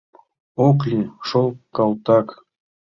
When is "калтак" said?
1.75-2.27